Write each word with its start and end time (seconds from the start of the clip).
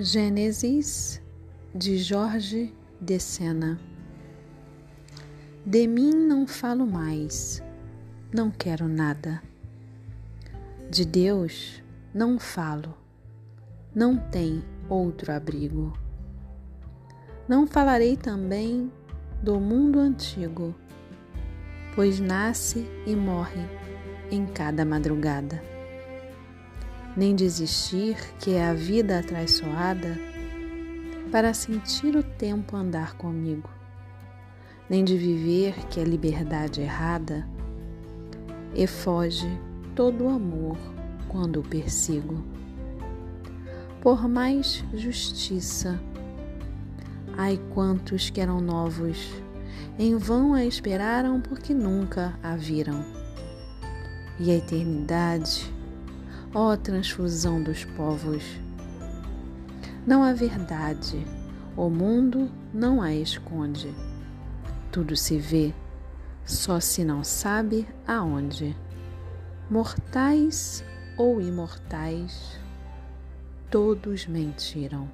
Gênesis 0.00 1.20
de 1.74 1.98
Jorge 1.98 2.72
de 3.00 3.18
Sena 3.18 3.80
De 5.66 5.88
mim 5.88 6.14
não 6.14 6.46
falo 6.46 6.86
mais, 6.86 7.60
não 8.32 8.48
quero 8.48 8.86
nada. 8.86 9.42
De 10.88 11.04
Deus 11.04 11.82
não 12.14 12.38
falo, 12.38 12.94
não 13.92 14.16
tem 14.16 14.62
outro 14.88 15.32
abrigo. 15.32 15.92
Não 17.48 17.66
falarei 17.66 18.16
também 18.16 18.92
do 19.42 19.58
mundo 19.58 19.98
antigo, 19.98 20.76
pois 21.96 22.20
nasce 22.20 22.86
e 23.04 23.16
morre 23.16 23.66
em 24.30 24.46
cada 24.46 24.84
madrugada 24.84 25.60
nem 27.18 27.34
desistir, 27.34 28.16
que 28.38 28.52
é 28.52 28.64
a 28.64 28.72
vida 28.72 29.18
atraiçoada, 29.18 30.16
para 31.32 31.52
sentir 31.52 32.14
o 32.14 32.22
tempo 32.22 32.76
andar 32.76 33.14
comigo, 33.16 33.68
nem 34.88 35.04
de 35.04 35.18
viver, 35.18 35.74
que 35.88 35.98
é 35.98 36.04
liberdade 36.04 36.80
errada, 36.80 37.44
e 38.72 38.86
foge 38.86 39.48
todo 39.96 40.26
o 40.26 40.28
amor 40.28 40.78
quando 41.26 41.58
o 41.58 41.64
persigo. 41.64 42.40
Por 44.00 44.28
mais 44.28 44.84
justiça, 44.94 46.00
ai 47.36 47.58
quantos 47.74 48.30
que 48.30 48.40
eram 48.40 48.60
novos, 48.60 49.28
em 49.98 50.16
vão 50.16 50.54
a 50.54 50.64
esperaram 50.64 51.40
porque 51.40 51.74
nunca 51.74 52.38
a 52.44 52.54
viram. 52.54 53.04
E 54.38 54.52
a 54.52 54.54
eternidade 54.54 55.76
ó 56.54 56.76
transfusão 56.76 57.62
dos 57.62 57.84
povos. 57.84 58.42
Não 60.06 60.22
há 60.22 60.32
verdade, 60.32 61.26
o 61.76 61.90
mundo 61.90 62.50
não 62.72 63.02
a 63.02 63.14
esconde. 63.14 63.94
Tudo 64.90 65.14
se 65.14 65.38
vê, 65.38 65.74
só 66.44 66.80
se 66.80 67.04
não 67.04 67.22
sabe 67.22 67.86
aonde. 68.06 68.74
Mortais 69.70 70.82
ou 71.16 71.40
imortais, 71.40 72.58
todos 73.70 74.26
mentiram. 74.26 75.10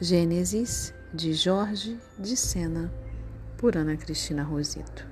Gênesis 0.00 0.94
de 1.12 1.34
Jorge 1.34 1.98
de 2.18 2.36
Sena, 2.36 2.92
por 3.56 3.76
Ana 3.76 3.96
Cristina 3.96 4.42
Rosito. 4.42 5.11